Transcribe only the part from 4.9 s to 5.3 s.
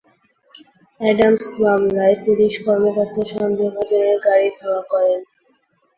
করেন।